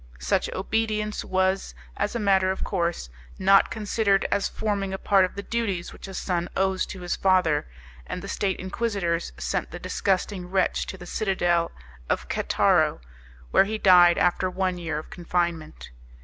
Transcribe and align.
Such 0.17 0.51
obedience 0.53 1.23
was, 1.23 1.75
as 1.95 2.15
a 2.15 2.19
matter 2.19 2.49
of 2.49 2.63
course, 2.63 3.11
not 3.37 3.69
considered 3.69 4.25
as 4.31 4.49
forming 4.49 4.93
a 4.95 4.97
part 4.97 5.25
of 5.25 5.35
the 5.35 5.43
duties 5.43 5.93
which 5.93 6.07
a 6.07 6.15
son 6.15 6.49
owes 6.57 6.87
to 6.87 7.01
his 7.01 7.15
father, 7.15 7.67
and 8.07 8.23
the 8.23 8.27
State 8.27 8.57
Inquisitors 8.59 9.31
sent 9.37 9.69
the 9.69 9.77
disgusting 9.77 10.49
wretch 10.49 10.87
to 10.87 10.97
the 10.97 11.05
citadel 11.05 11.69
of 12.09 12.27
Cataro, 12.29 12.99
where 13.51 13.65
he 13.65 13.77
died 13.77 14.17
after 14.17 14.49
one 14.49 14.79
year 14.79 14.97
of 14.97 15.11
confinement. 15.11 15.91